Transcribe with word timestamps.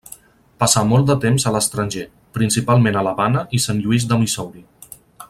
Passà 0.61 0.81
molt 0.91 1.05
de 1.11 1.17
temps 1.25 1.45
a 1.45 1.53
l'estranger 1.55 2.05
principalment 2.39 2.97
a 3.03 3.07
l'Havana 3.09 3.47
i 3.59 3.63
Sant 3.67 3.83
Lluís 3.85 4.09
de 4.15 4.23
Missouri. 4.25 4.65